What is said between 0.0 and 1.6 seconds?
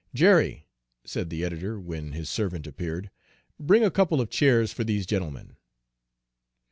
"Jerry," said the